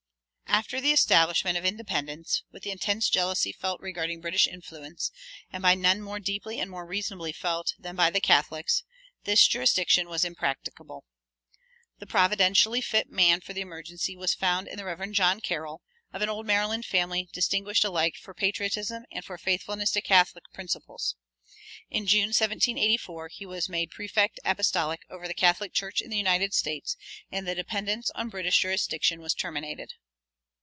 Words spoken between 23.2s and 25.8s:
he was made prefect apostolic over the Catholic